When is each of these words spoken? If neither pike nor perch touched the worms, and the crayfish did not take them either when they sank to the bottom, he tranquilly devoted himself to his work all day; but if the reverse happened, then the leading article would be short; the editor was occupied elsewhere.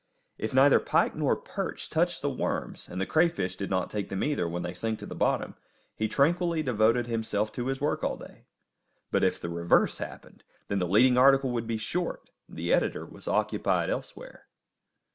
If 0.39 0.51
neither 0.51 0.79
pike 0.79 1.13
nor 1.15 1.35
perch 1.35 1.87
touched 1.87 2.23
the 2.23 2.29
worms, 2.31 2.89
and 2.89 2.99
the 2.99 3.05
crayfish 3.05 3.55
did 3.55 3.69
not 3.69 3.91
take 3.91 4.09
them 4.09 4.23
either 4.23 4.49
when 4.49 4.63
they 4.63 4.73
sank 4.73 4.97
to 4.97 5.05
the 5.05 5.13
bottom, 5.13 5.53
he 5.95 6.07
tranquilly 6.07 6.63
devoted 6.63 7.05
himself 7.05 7.51
to 7.51 7.67
his 7.67 7.79
work 7.79 8.03
all 8.03 8.15
day; 8.17 8.47
but 9.11 9.23
if 9.23 9.39
the 9.39 9.47
reverse 9.49 9.99
happened, 9.99 10.43
then 10.69 10.79
the 10.79 10.87
leading 10.87 11.19
article 11.19 11.51
would 11.51 11.67
be 11.67 11.77
short; 11.77 12.31
the 12.49 12.73
editor 12.73 13.05
was 13.05 13.27
occupied 13.27 13.91
elsewhere. 13.91 14.47